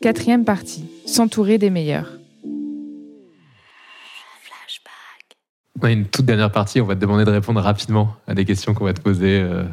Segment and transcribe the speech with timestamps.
[0.00, 2.12] Quatrième partie, s'entourer des meilleurs.
[5.80, 8.44] On a une toute dernière partie, on va te demander de répondre rapidement à des
[8.44, 9.64] questions qu'on va te poser euh,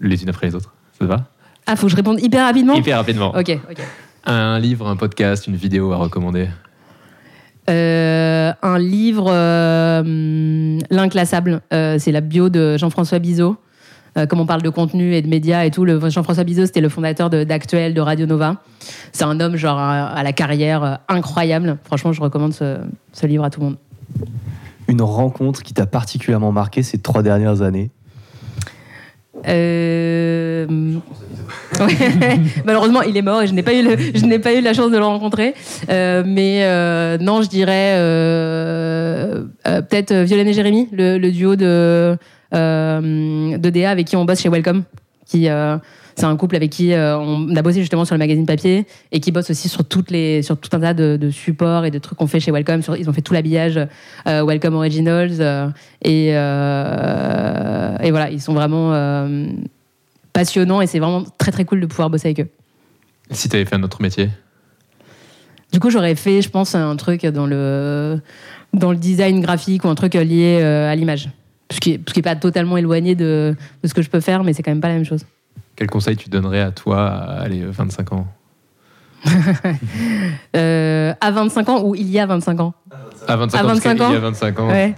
[0.00, 0.74] les unes après les autres.
[0.92, 1.26] Ça te va?
[1.66, 2.74] Ah, faut que je réponde hyper rapidement?
[2.74, 3.34] Hyper rapidement.
[3.36, 3.82] Ok, ok.
[4.24, 6.48] Un livre, un podcast, une vidéo à recommander?
[7.68, 11.60] Euh, un livre, euh, hum, L'inclassable.
[11.72, 13.56] Euh, c'est la bio de Jean-François Bizot.
[14.16, 16.80] Euh, comme on parle de contenu et de médias et tout, le Jean-François Bizot, c'était
[16.80, 18.56] le fondateur d'Actuel, de, Radio Nova.
[19.12, 21.76] C'est un homme genre à, à la carrière euh, incroyable.
[21.84, 22.78] Franchement, je recommande ce,
[23.12, 23.76] ce livre à tout le monde.
[24.88, 27.90] Une rencontre qui t'a particulièrement marqué ces trois dernières années?
[29.46, 30.66] Euh,
[31.80, 31.86] ouais.
[32.64, 34.72] Malheureusement, il est mort et je n'ai pas eu, le- je n'ai pas eu la
[34.72, 35.54] chance de le rencontrer.
[35.90, 41.54] Euh, mais euh, non, je dirais euh, euh, peut-être Violaine et Jérémy, le, le duo
[41.56, 42.16] de, euh,
[42.52, 44.84] de DA avec qui on bosse chez Welcome.
[45.26, 45.76] Qui, euh,
[46.14, 49.18] c'est un couple avec qui euh, on a bossé justement sur le magazine papier et
[49.20, 51.98] qui bosse aussi sur, toutes les, sur tout un tas de, de supports et de
[51.98, 52.80] trucs qu'on fait chez Welcome.
[52.82, 53.76] Sur- ils ont fait tout l'habillage
[54.28, 55.32] euh, Welcome Originals.
[55.40, 55.68] euh,
[56.02, 59.46] et, euh, et voilà, ils sont vraiment euh,
[60.32, 62.48] passionnants et c'est vraiment très très cool de pouvoir bosser avec eux.
[63.32, 64.28] Si tu avais fait un autre métier?
[65.72, 68.20] Du coup, j'aurais fait, je pense, un truc dans le,
[68.72, 71.28] dans le design graphique ou un truc lié euh, à l'image.
[71.70, 74.62] Ce qui n'est pas totalement éloigné de, de ce que je peux faire, mais c'est
[74.62, 75.24] quand même pas la même chose.
[75.74, 78.26] Quel conseil tu donnerais à toi, à allez, 25 ans
[80.56, 82.74] Euh, à 25 ans ou il y a 25 ans
[83.28, 84.68] À 25 À ans, parce 25 qu'il y a ans 25 ans.
[84.68, 84.94] Ouais.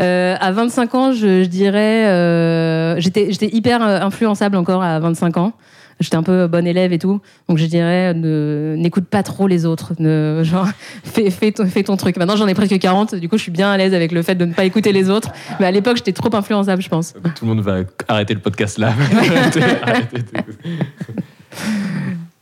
[0.00, 2.06] Euh, à 25 ans, je, je dirais.
[2.06, 5.52] euh, J'étais j'étais hyper euh, influençable encore à 25 ans.
[5.98, 7.20] J'étais un peu bonne élève et tout.
[7.48, 9.92] Donc je dirais, n'écoute pas trop les autres.
[9.98, 10.68] Ne, genre,
[11.04, 12.16] fais, fais, ton, fais ton truc.
[12.16, 13.14] Maintenant, j'en ai presque 40.
[13.14, 15.08] Du coup, je suis bien à l'aise avec le fait de ne pas écouter les
[15.08, 15.30] autres.
[15.58, 17.14] Mais à l'époque, j'étais trop influençable, je pense.
[17.34, 18.92] Tout le monde va arrêter le podcast là.
[19.82, 20.18] Arrêtez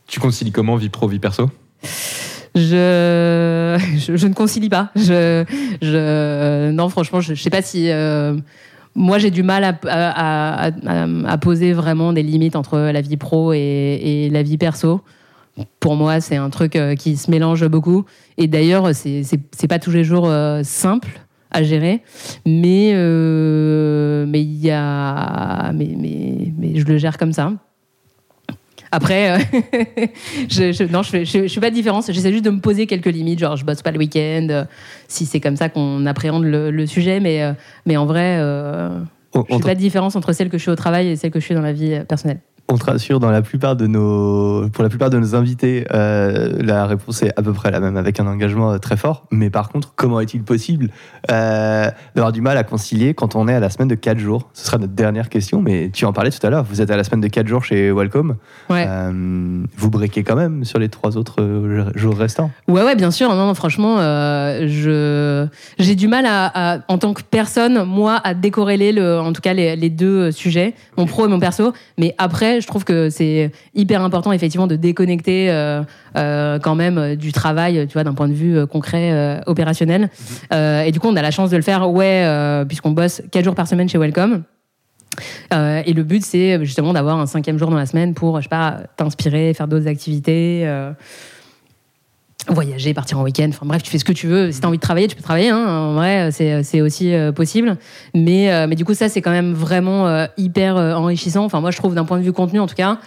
[0.07, 1.49] tu concilies comment vie pro, vie perso?
[2.53, 4.91] Je, je, je ne concilie pas.
[4.95, 5.43] Je,
[5.81, 7.89] je, non, franchement, je ne sais pas si.
[7.89, 8.35] euh,
[8.95, 14.41] moi, j'ai du mal à, poser vraiment des limites entre la vie pro et, la
[14.41, 15.01] vie perso.
[15.79, 18.03] Pour moi, c'est un truc euh, qui se mélange beaucoup.
[18.37, 22.01] Et d'ailleurs, c'est pas tous les jours euh, simple à gérer,
[22.45, 27.53] mais euh, mais y a mais, mais, mais je le gère comme ça.
[28.95, 29.37] Après, euh,
[30.49, 32.09] je, je- non, je, fais- je, je suis pas de différence.
[32.11, 33.39] J'essaie juste de me poser quelques limites.
[33.39, 34.47] Genre, je bosse pas le week-end.
[34.49, 34.63] euh,
[35.07, 37.51] si c'est comme ça qu'on appréhende le, le sujet, mais, euh,
[37.85, 38.39] mais en vrai,
[39.33, 41.31] on, je te, pas de différence entre celle que je suis au travail et celle
[41.31, 42.39] que je suis dans la vie personnelle.
[42.67, 46.57] On te rassure, dans la plupart de nos, pour la plupart de nos invités, euh,
[46.63, 49.27] la réponse est à peu près la même, avec un engagement euh, très fort.
[49.31, 50.89] Mais par contre, comment est-il possible
[51.31, 54.49] euh, d'avoir du mal à concilier quand on est à la semaine de 4 jours?
[54.53, 56.63] Ce sera notre dernière question, mais tu en parlais tout à l'heure.
[56.63, 58.35] Vous êtes à la semaine de 4 jours chez Welcome.
[58.71, 58.85] Ouais.
[58.87, 62.49] Euh, vous breakez quand même sur les trois autres jours restants.
[62.67, 63.29] Ouais, ouais, bien sûr.
[63.29, 65.45] Non, non, franchement, je
[65.77, 69.41] j'ai du mal à, à- en tant que personne, moi, à décorréler le, en tout
[69.41, 71.73] cas les, les deux sujets, mon pro et mon perso.
[71.97, 75.81] Mais après, je trouve que c'est hyper important, effectivement, de déconnecter euh,
[76.17, 80.09] euh, quand même euh, du travail, tu vois, d'un point de vue concret, opérationnel.
[80.53, 82.25] Euh, et du coup, on a la chance de le faire, ouais,
[82.67, 84.43] puisqu'on bosse quatre jours par semaine chez Welcome.
[85.53, 88.43] Euh, et le but, c'est justement d'avoir un cinquième jour dans la semaine pour, je
[88.43, 90.63] sais pas, t'inspirer, faire d'autres activités.
[90.65, 90.91] euh,
[92.47, 94.51] voyager, partir en week-end, enfin bref, tu fais ce que tu veux.
[94.51, 95.49] Si tu as envie de travailler, tu peux travailler.
[95.49, 95.65] hein.
[95.65, 97.77] En vrai, c'est c'est aussi euh, possible.
[98.13, 101.45] Mais, euh, mais du coup, ça, c'est quand même vraiment euh, hyper euh, enrichissant.
[101.45, 102.99] Enfin, moi, je trouve d'un point de vue contenu, en tout cas.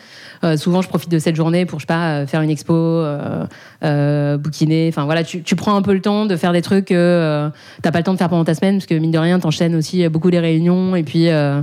[0.44, 2.72] Euh, souvent, je profite de cette journée pour, je sais pas, euh, faire une expo,
[2.72, 3.44] euh,
[3.84, 4.86] euh, bouquiner.
[4.88, 7.48] Enfin, voilà, tu, tu prends un peu le temps de faire des trucs que euh,
[7.82, 9.74] t'as pas le temps de faire pendant ta semaine, parce que mine de rien, t'enchaînes
[9.74, 10.94] aussi euh, beaucoup les réunions.
[10.94, 11.60] Et puis, euh,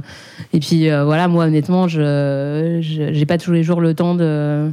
[0.52, 4.70] et puis euh, voilà, moi, honnêtement, je- j'ai pas tous les jours le temps de.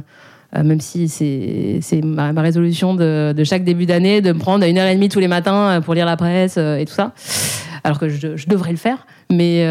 [0.55, 4.87] Euh, même si c'est ma, résolution de, chaque début d'année, de me prendre une heure
[4.87, 7.13] et demie tous les matins euh, pour lire la presse euh, et tout ça.
[7.83, 9.05] Alors que je, devrais le faire.
[9.29, 9.63] Mais,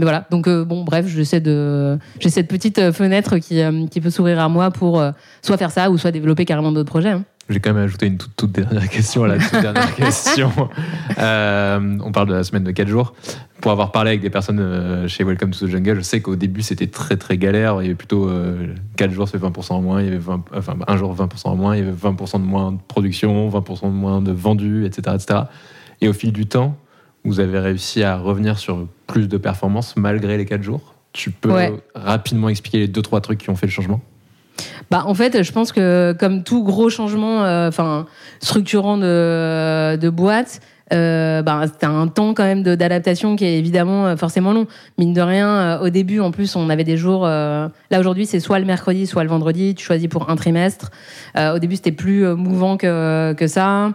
[0.00, 0.26] voilà.
[0.30, 5.02] Donc, bon, bref, j'ai cette petite fenêtre qui, peut s'ouvrir à moi pour
[5.40, 7.10] soit faire ça ou soit développer carrément d'autres projets.
[7.10, 7.24] hein.
[7.52, 10.50] J'ai quand même ajouté une toute, toute dernière question à la toute dernière question.
[11.18, 13.14] Euh, on parle de la semaine de 4 jours.
[13.60, 16.34] Pour avoir parlé avec des personnes euh, chez Welcome to the Jungle, je sais qu'au
[16.34, 17.76] début c'était très très galère.
[17.80, 18.30] Il y avait plutôt
[18.96, 20.00] 4 jours, c'est 20% en moins.
[20.00, 21.76] Il y avait 20 enfin, un jour, 20% en moins.
[21.76, 25.40] Il y avait 20% de moins de production, 20% de moins de vendus, etc., etc.
[26.00, 26.76] Et au fil du temps,
[27.24, 30.94] vous avez réussi à revenir sur plus de performances malgré les 4 jours.
[31.12, 31.72] Tu peux Ouais.
[31.94, 34.00] rapidement expliquer les 2-3 trucs qui ont fait le changement?
[34.90, 38.06] Bah, en fait, je pense que comme tout gros changement, euh, enfin
[38.40, 40.60] structurant de, de boîte,
[40.92, 44.66] euh, bah, un temps quand même d'adaptation qui est évidemment euh, forcément long.
[44.98, 47.26] Mine de rien, euh, au début, en plus, on avait des jours.
[47.26, 49.74] euh, là aujourd'hui, c'est soit le mercredi, soit le vendredi.
[49.74, 50.90] Tu choisis pour un trimestre.
[51.36, 53.92] Au début, c'était plus mouvant que, que ça.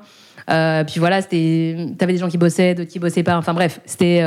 [0.48, 3.38] Puis voilà, c'était, t'avais des gens qui bossaient, d'autres qui bossaient pas.
[3.38, 4.24] Enfin bref, c'était,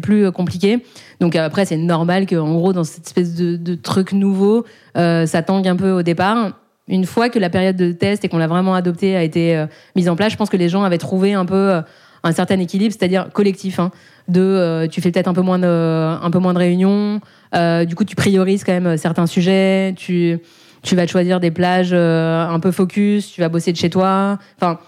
[0.00, 0.84] plus compliqué.
[1.20, 4.64] Donc après, c'est normal qu'en gros, dans cette espèce de, truc nouveau,
[4.94, 6.52] ça tangue un peu au départ.
[6.86, 9.64] Une fois que la période de test et qu'on l'a vraiment adoptée a été
[9.96, 11.80] mise en place, je pense que les gens avaient trouvé un peu
[12.24, 13.78] un certain équilibre, c'est-à-dire collectif.
[13.78, 13.92] hein,
[14.28, 17.20] de, euh, tu fais peut-être un peu moins de, un peu moins de réunions.
[17.54, 19.94] euh, du coup, tu priorises quand même euh, certains sujets.
[19.96, 20.38] Tu,
[20.82, 23.30] tu vas choisir des plages un peu focus.
[23.32, 24.38] Tu vas bosser de chez toi.
[24.56, 24.78] Enfin,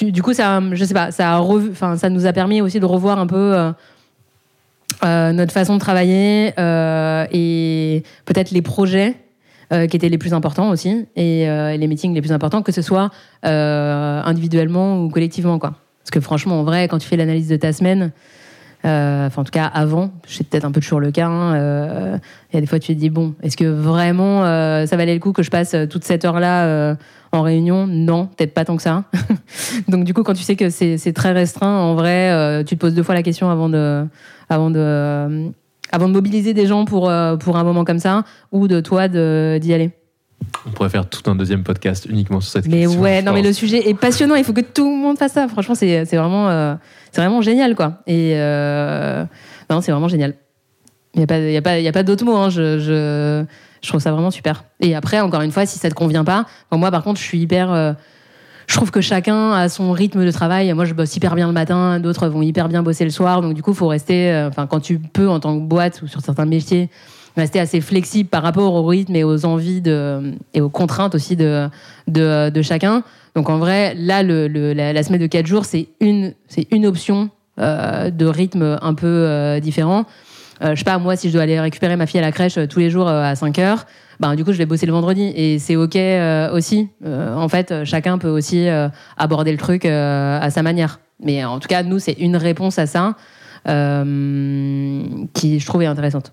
[0.00, 2.86] du coup, ça, je sais pas, ça revu, enfin, ça nous a permis aussi de
[2.86, 3.54] revoir un peu
[5.02, 9.16] notre façon de travailler et peut-être les projets
[9.70, 11.46] qui étaient les plus importants aussi et
[11.76, 13.10] les meetings les plus importants, que ce soit
[13.42, 15.74] individuellement ou collectivement, quoi.
[16.04, 18.12] Parce que franchement, en vrai, quand tu fais l'analyse de ta semaine,
[18.84, 21.26] euh, enfin en tout cas avant, c'est peut-être un peu toujours le cas.
[21.26, 22.18] hein, euh,
[22.52, 25.14] Il y a des fois tu te dis bon, est-ce que vraiment euh, ça valait
[25.14, 26.96] le coup que je passe toute cette heure-là
[27.32, 27.86] en réunion?
[27.86, 29.04] Non, peut-être pas tant que ça.
[29.88, 32.94] Donc du coup, quand tu sais que c'est très restreint, en vrai, tu te poses
[32.94, 34.06] deux fois la question avant de,
[35.98, 39.92] mobiliser des gens pour un moment comme ça, ou de toi d'y aller.
[40.66, 43.00] On pourrait faire tout un deuxième podcast uniquement sur cette Mais question.
[43.00, 44.34] ouais, je non mais le sujet est passionnant.
[44.34, 45.46] Il faut que tout le monde fasse ça.
[45.48, 46.74] Franchement, c'est c'est vraiment euh,
[47.12, 47.98] c'est vraiment génial quoi.
[48.06, 49.24] Et euh,
[49.68, 50.34] non, c'est vraiment génial.
[51.14, 52.36] Il y a pas il y a pas il y a pas d'autre mot.
[52.36, 52.48] Hein.
[52.48, 53.44] Je, je
[53.82, 54.64] je trouve ça vraiment super.
[54.80, 57.24] Et après, encore une fois, si ça te convient pas, enfin, moi par contre, je
[57.24, 57.92] suis hyper euh,
[58.66, 60.72] je trouve que chacun a son rythme de travail.
[60.72, 63.42] Moi, je bosse hyper bien le matin, d'autres vont hyper bien bosser le soir.
[63.42, 66.22] Donc, du coup, faut rester, enfin, quand tu peux, en tant que boîte ou sur
[66.22, 66.88] certains métiers,
[67.36, 71.36] rester assez flexible par rapport au rythme et aux envies de, et aux contraintes aussi
[71.36, 71.68] de,
[72.08, 73.02] de, de chacun.
[73.34, 76.86] Donc, en vrai, là, le, le- la, semaine de 4 jours, c'est une, c'est une
[76.86, 80.04] option euh, de rythme un peu euh, différent.
[80.62, 82.56] Euh, je sais pas, moi, si je dois aller récupérer ma fille à la crèche
[82.58, 83.86] euh, tous les jours euh, à 5 heures,
[84.20, 85.32] ben, du coup, je vais bosser le vendredi.
[85.34, 86.88] Et c'est OK euh, aussi.
[87.04, 88.68] En fait, chacun peut aussi
[89.16, 91.00] aborder le truc à sa manière.
[91.20, 93.16] Mais en tout cas, nous, c'est une réponse à ça
[93.66, 93.70] qui,
[95.58, 96.32] je trouve, est intéressante.